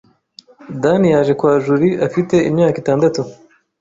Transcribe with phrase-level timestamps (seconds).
[0.81, 3.21] Dan yaje kwa Julie afite imyaka itandatu.